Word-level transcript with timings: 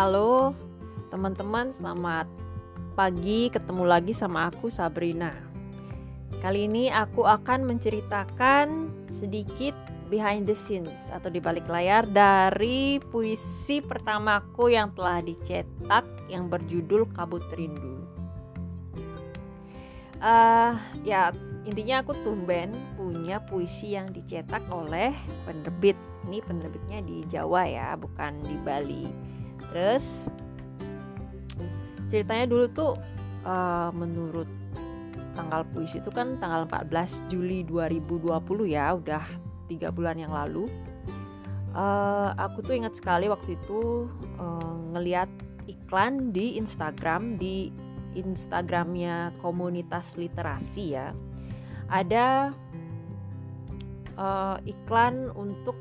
Halo 0.00 0.56
teman-teman, 1.12 1.76
selamat 1.76 2.24
pagi. 2.96 3.52
Ketemu 3.52 3.84
lagi 3.84 4.16
sama 4.16 4.48
aku 4.48 4.72
Sabrina. 4.72 5.28
Kali 6.40 6.64
ini 6.64 6.88
aku 6.88 7.28
akan 7.28 7.68
menceritakan 7.68 8.88
sedikit 9.12 9.76
behind 10.08 10.48
the 10.48 10.56
scenes 10.56 11.12
atau 11.12 11.28
di 11.28 11.36
balik 11.36 11.68
layar 11.68 12.08
dari 12.08 12.96
puisi 13.12 13.84
pertamaku 13.84 14.72
yang 14.72 14.88
telah 14.96 15.20
dicetak 15.20 16.08
yang 16.32 16.48
berjudul 16.48 17.04
Kabut 17.12 17.44
Rindu. 17.52 18.00
Uh, 20.16 20.80
ya 21.04 21.28
intinya 21.68 22.00
aku 22.00 22.16
tumben 22.24 22.72
punya 22.96 23.44
puisi 23.44 24.00
yang 24.00 24.08
dicetak 24.16 24.64
oleh 24.72 25.12
penerbit 25.44 26.00
ini 26.24 26.40
penerbitnya 26.40 27.04
di 27.04 27.20
Jawa 27.28 27.68
ya 27.68 28.00
bukan 28.00 28.40
di 28.48 28.56
Bali 28.64 29.30
terus 29.70 30.04
ceritanya 32.10 32.46
dulu 32.50 32.66
tuh 32.70 32.92
uh, 33.46 33.90
menurut 33.94 34.46
tanggal 35.38 35.62
puisi 35.70 36.02
itu 36.02 36.10
kan 36.10 36.36
tanggal 36.42 36.66
14 36.66 37.30
Juli 37.30 37.62
2020 37.62 38.34
ya 38.66 38.98
udah 38.98 39.24
tiga 39.70 39.94
bulan 39.94 40.18
yang 40.18 40.34
lalu 40.34 40.66
uh, 41.74 42.34
aku 42.34 42.66
tuh 42.66 42.74
ingat 42.74 42.98
sekali 42.98 43.30
waktu 43.30 43.54
itu 43.54 44.10
uh, 44.42 44.74
ngeliat 44.94 45.30
iklan 45.70 46.34
di 46.34 46.58
Instagram 46.58 47.38
di 47.38 47.70
Instagramnya 48.18 49.30
komunitas 49.38 50.18
literasi 50.18 50.98
ya 50.98 51.14
ada 51.86 52.50
uh, 54.14 54.56
iklan 54.62 55.30
untuk 55.34 55.74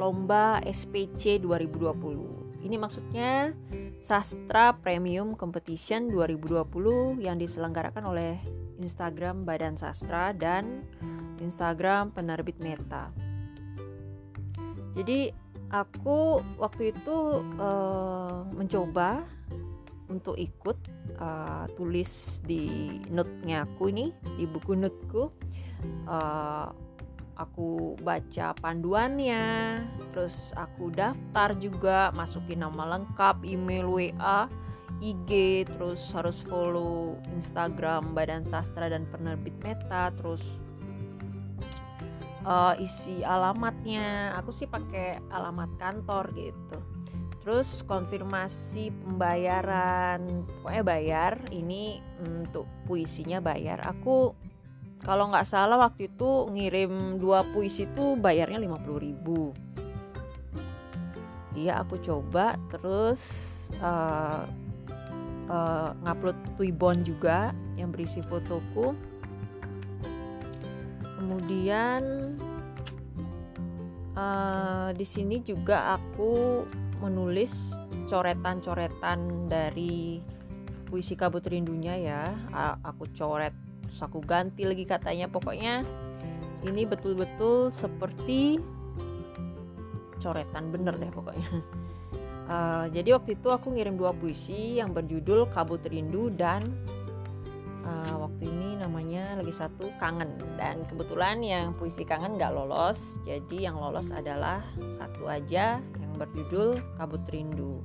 lomba 0.00 0.64
SPC 0.64 1.44
2020. 1.44 2.39
Ini 2.60 2.76
maksudnya 2.76 3.56
Sastra 4.04 4.76
Premium 4.76 5.32
Competition 5.32 6.12
2020 6.12 7.24
yang 7.24 7.40
diselenggarakan 7.40 8.04
oleh 8.04 8.36
Instagram 8.80 9.48
Badan 9.48 9.76
Sastra 9.80 10.32
dan 10.36 10.84
Instagram 11.40 12.12
penerbit 12.12 12.60
Meta. 12.60 13.08
Jadi 14.92 15.32
aku 15.72 16.42
waktu 16.60 16.92
itu 16.92 17.16
uh, 17.56 18.44
mencoba 18.52 19.24
untuk 20.10 20.34
ikut 20.34 20.76
uh, 21.22 21.70
tulis 21.78 22.42
di 22.42 22.98
note-nya 23.08 23.64
aku 23.64 23.94
ini 23.94 24.10
di 24.36 24.44
buku 24.44 24.74
noteku 24.74 25.30
uh, 26.10 26.74
aku 27.40 27.96
baca 28.04 28.52
panduannya 28.60 29.80
terus 30.12 30.52
aku 30.52 30.92
daftar 30.92 31.56
juga 31.56 32.12
masukin 32.12 32.60
nama 32.60 33.00
lengkap 33.00 33.40
email 33.48 33.88
WA 33.88 34.44
IG 35.00 35.64
terus 35.64 36.12
harus 36.12 36.44
follow 36.44 37.16
Instagram 37.32 38.12
Badan 38.12 38.44
Sastra 38.44 38.92
dan 38.92 39.08
penerbit 39.08 39.56
Meta 39.64 40.12
terus 40.12 40.44
uh, 42.44 42.74
isi 42.80 43.24
alamatnya. 43.24 44.36
Aku 44.40 44.52
sih 44.52 44.68
pakai 44.68 45.20
alamat 45.32 45.70
kantor 45.80 46.30
gitu. 46.36 46.78
Terus 47.40 47.80
konfirmasi 47.88 48.92
pembayaran. 48.92 50.44
Pokoknya 50.60 50.84
bayar 50.84 51.34
ini 51.48 52.04
untuk 52.20 52.68
puisinya 52.84 53.40
bayar. 53.40 53.80
Aku 53.88 54.36
kalau 55.00 55.32
nggak 55.32 55.48
salah 55.48 55.80
waktu 55.80 56.12
itu 56.12 56.52
ngirim 56.52 57.16
dua 57.16 57.40
puisi 57.56 57.88
itu 57.88 58.20
bayarnya 58.20 58.60
50 58.60 59.00
ribu. 59.00 59.56
Iya 61.56 61.82
aku 61.82 61.98
coba 62.04 62.60
terus 62.68 63.20
uh, 63.80 64.44
uh, 65.48 65.90
ngupload 66.04 66.36
Twibbon 66.56 67.00
juga 67.02 67.56
yang 67.80 67.90
berisi 67.90 68.20
fotoku. 68.20 68.92
Kemudian 71.16 72.36
uh, 74.16 74.88
di 74.92 75.06
sini 75.08 75.40
juga 75.40 75.96
aku 75.96 76.64
menulis 77.00 77.72
coretan-coretan 78.04 79.48
dari 79.48 80.20
puisi 80.86 81.16
kabut 81.16 81.48
rindunya 81.48 81.96
ya. 81.96 82.22
Aku 82.84 83.08
coret 83.16 83.69
terus 83.90 84.06
aku 84.06 84.22
ganti 84.22 84.62
lagi 84.62 84.86
katanya. 84.86 85.26
Pokoknya 85.26 85.82
ini 86.62 86.86
betul-betul 86.86 87.74
seperti 87.74 88.62
coretan 90.22 90.70
bener 90.70 90.94
deh 90.94 91.10
pokoknya. 91.10 91.50
Uh, 92.46 92.86
jadi 92.96 93.18
waktu 93.18 93.34
itu 93.34 93.50
aku 93.50 93.74
ngirim 93.74 93.98
dua 93.98 94.14
puisi 94.14 94.78
yang 94.78 94.94
berjudul 94.94 95.50
kabut 95.50 95.82
rindu 95.90 96.30
dan 96.30 96.70
uh, 97.82 98.22
waktu 98.22 98.46
ini 98.46 98.78
namanya 98.78 99.42
lagi 99.42 99.50
satu 99.50 99.90
kangen. 99.98 100.38
Dan 100.54 100.86
kebetulan 100.86 101.42
yang 101.42 101.74
puisi 101.74 102.06
kangen 102.06 102.38
nggak 102.38 102.54
lolos. 102.54 103.18
Jadi 103.26 103.66
yang 103.66 103.74
lolos 103.74 104.14
adalah 104.14 104.62
satu 104.94 105.26
aja 105.26 105.82
yang 105.82 106.12
berjudul 106.14 106.78
kabut 106.94 107.26
rindu. 107.34 107.82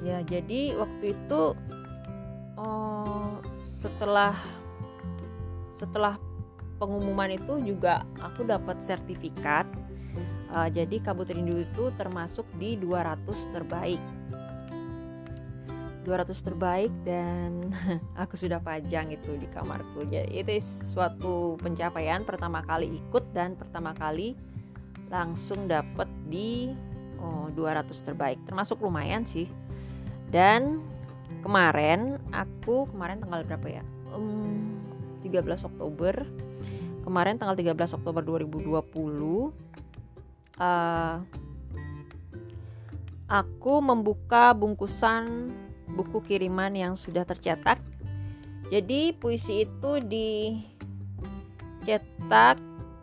Ya 0.00 0.24
jadi 0.24 0.80
waktu 0.80 1.12
itu 1.12 1.52
setelah 3.80 4.36
setelah 5.80 6.20
pengumuman 6.76 7.32
itu 7.32 7.56
juga 7.64 8.04
aku 8.20 8.44
dapat 8.44 8.84
sertifikat. 8.84 9.64
Uh, 10.50 10.66
jadi 10.66 10.98
kabut 11.00 11.30
rindu 11.30 11.62
itu 11.62 11.94
termasuk 11.96 12.44
di 12.60 12.76
200 12.76 13.24
terbaik. 13.54 14.02
200 16.04 16.32
terbaik 16.42 16.92
dan 17.06 17.70
aku 18.22 18.34
sudah 18.36 18.60
pajang 18.60 19.14
itu 19.14 19.40
di 19.40 19.48
kamarku. 19.48 20.04
Jadi 20.10 20.42
itu 20.42 20.52
suatu 20.60 21.56
pencapaian 21.60 22.26
pertama 22.26 22.60
kali 22.66 22.98
ikut 22.98 23.24
dan 23.32 23.54
pertama 23.54 23.94
kali 23.94 24.34
langsung 25.08 25.70
dapat 25.70 26.08
di 26.26 26.74
oh, 27.22 27.48
200 27.54 27.94
terbaik. 28.02 28.42
Termasuk 28.44 28.82
lumayan 28.82 29.22
sih. 29.22 29.46
Dan 30.34 30.82
kemarin 31.40 32.18
aku 32.34 32.90
kemarin 32.90 33.22
tanggal 33.22 33.46
berapa 33.46 33.80
ya? 33.80 33.84
Um, 34.12 34.78
13 35.22 35.66
Oktober. 35.66 36.26
Kemarin 37.00 37.40
tanggal 37.40 37.56
13 37.56 37.96
Oktober 37.96 38.20
2020 38.22 39.50
uh, 40.60 41.16
aku 43.30 43.80
membuka 43.80 44.52
bungkusan 44.52 45.54
buku 45.96 46.20
kiriman 46.26 46.74
yang 46.76 46.92
sudah 46.98 47.24
tercetak. 47.24 47.80
Jadi 48.70 49.14
puisi 49.18 49.66
itu 49.66 49.98
dicetak 51.82 52.60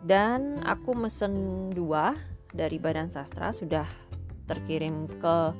dan 0.08 0.62
aku 0.64 0.96
mesen 0.96 1.68
dua 1.74 2.16
dari 2.56 2.80
Badan 2.80 3.12
Sastra. 3.12 3.52
Sudah 3.52 3.84
terkirim 4.48 5.04
ke 5.20 5.52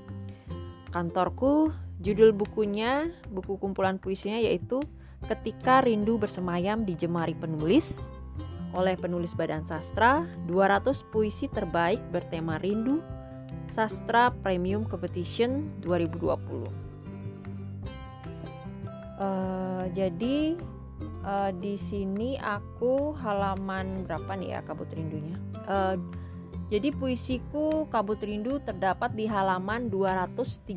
kantorku 0.89 1.69
Judul 1.99 2.31
bukunya, 2.31 3.11
buku 3.27 3.59
kumpulan 3.59 3.99
puisinya 3.99 4.39
yaitu 4.39 4.83
Ketika 5.27 5.83
Rindu 5.83 6.15
Bersemayam 6.15 6.87
di 6.87 6.95
Jemari 6.95 7.35
Penulis 7.35 8.07
oleh 8.77 8.95
penulis 8.95 9.33
Badan 9.35 9.65
Sastra, 9.65 10.29
200 10.47 11.03
puisi 11.11 11.49
terbaik 11.49 11.99
bertema 12.13 12.61
rindu, 12.61 13.01
Sastra 13.73 14.31
Premium 14.31 14.85
Competition 14.85 15.73
2020. 15.83 16.69
Uh, 19.19 19.91
jadi 19.97 20.55
uh, 21.27 21.51
di 21.59 21.75
sini 21.75 22.39
aku 22.39 23.17
halaman 23.19 24.07
berapa 24.07 24.39
nih 24.39 24.55
ya 24.55 24.61
kabut 24.63 24.87
rindunya? 24.95 25.35
Uh, 25.67 25.99
jadi 26.69 26.93
puisiku 26.93 27.89
Kabut 27.89 28.21
Rindu 28.21 28.61
terdapat 28.61 29.17
di 29.17 29.25
halaman 29.25 29.89
237 29.89 30.69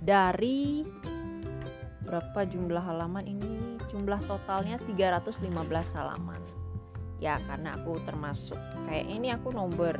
dari 0.00 0.88
berapa 2.08 2.40
jumlah 2.48 2.80
halaman 2.80 3.28
ini? 3.28 3.76
Jumlah 3.92 4.24
totalnya 4.24 4.80
315 4.80 5.44
halaman. 5.92 6.40
Ya, 7.20 7.36
karena 7.44 7.76
aku 7.76 8.00
termasuk 8.08 8.56
kayak 8.88 9.06
ini 9.12 9.28
aku 9.28 9.52
nomor 9.52 9.92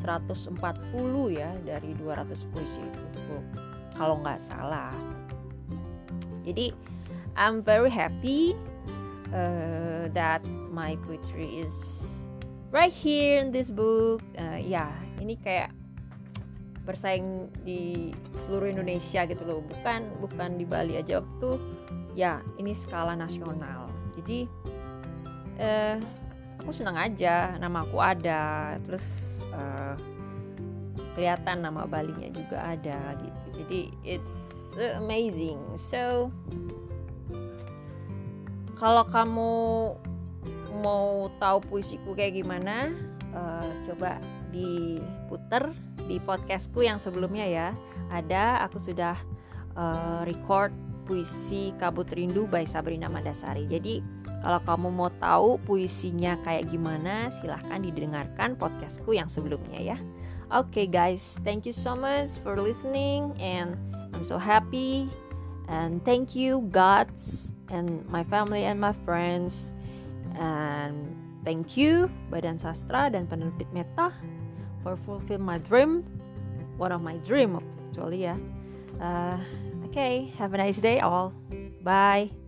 140 0.00 0.56
ya 1.36 1.52
dari 1.68 1.92
200 2.00 2.48
puisi 2.48 2.80
itu. 2.80 3.36
Kalau 3.92 4.24
nggak 4.24 4.40
salah. 4.40 4.96
Jadi 6.48 6.72
I'm 7.36 7.60
very 7.60 7.92
happy 7.92 8.56
uh, 9.36 10.08
that 10.16 10.40
my 10.72 10.96
poetry 11.04 11.60
is 11.60 11.76
right 12.70 12.92
here 12.92 13.42
in 13.42 13.50
this 13.54 13.70
book. 13.70 14.22
Uh, 14.38 14.58
ya 14.58 14.90
ini 15.22 15.38
kayak 15.38 15.70
bersaing 16.86 17.50
di 17.66 18.14
seluruh 18.46 18.70
Indonesia 18.70 19.26
gitu 19.26 19.42
loh. 19.42 19.60
Bukan 19.66 20.06
bukan 20.22 20.54
di 20.56 20.64
Bali 20.64 20.94
aja 20.94 21.18
waktu 21.18 21.58
ya 22.14 22.40
ini 22.62 22.70
skala 22.72 23.18
nasional. 23.18 23.90
Jadi 24.16 24.48
eh, 25.58 25.98
aku 26.62 26.70
senang 26.70 26.94
aja 26.94 27.58
nama 27.58 27.82
aku 27.82 27.98
ada. 27.98 28.78
Terus 28.86 29.06
uh, 29.50 29.98
kelihatan 31.18 31.66
nama 31.66 31.84
Balinya 31.90 32.30
juga 32.30 32.62
ada 32.62 33.18
gitu. 33.18 33.66
Jadi 33.66 33.80
it's 34.06 34.34
amazing. 34.94 35.58
So 35.74 36.30
kalau 38.78 39.04
kamu 39.10 39.52
mau 40.78 41.32
tahu 41.40 41.64
puisiku 41.64 42.12
kayak 42.12 42.40
gimana 42.40 42.92
uh, 43.32 43.70
coba 43.88 44.20
diputer 44.54 45.72
di 46.06 46.22
podcastku 46.22 46.84
yang 46.84 47.00
sebelumnya 47.00 47.46
ya 47.46 47.68
ada 48.12 48.62
aku 48.62 48.78
sudah 48.78 49.18
uh, 49.74 50.22
record 50.24 50.70
puisi 51.06 51.70
Kabut 51.78 52.10
Rindu 52.10 52.50
by 52.50 52.66
Sabrina 52.66 53.06
Mandasari 53.06 53.66
jadi 53.66 54.02
kalau 54.42 54.60
kamu 54.62 54.88
mau 54.94 55.10
tahu 55.18 55.58
puisinya 55.66 56.38
kayak 56.46 56.70
gimana 56.70 57.30
silahkan 57.40 57.82
didengarkan 57.82 58.54
podcastku 58.54 59.14
yang 59.14 59.26
sebelumnya 59.26 59.96
ya 59.96 59.98
Okay, 60.46 60.86
guys, 60.86 61.42
thank 61.42 61.66
you 61.66 61.74
so 61.74 61.98
much 61.98 62.38
for 62.38 62.54
listening, 62.54 63.34
and 63.42 63.74
I'm 64.14 64.22
so 64.22 64.38
happy. 64.38 65.10
And 65.66 65.98
thank 66.06 66.38
you, 66.38 66.70
gods, 66.70 67.50
and 67.66 68.06
my 68.06 68.22
family 68.22 68.62
and 68.62 68.78
my 68.78 68.94
friends. 69.02 69.74
And 70.36 71.16
thank 71.44 71.76
you, 71.76 72.12
Badan 72.28 72.60
Sastra 72.60 73.08
dan 73.08 73.26
penerbit 73.26 73.68
Meta, 73.72 74.12
for 74.84 75.00
fulfill 75.08 75.40
my 75.40 75.58
dream. 75.64 76.04
One 76.76 76.92
of 76.92 77.00
my 77.00 77.16
dream, 77.24 77.56
actually, 77.88 78.28
ya. 78.28 78.36
Uh, 79.00 79.40
okay, 79.88 80.32
have 80.36 80.52
a 80.52 80.60
nice 80.60 80.78
day, 80.78 81.00
all. 81.00 81.32
Bye. 81.80 82.45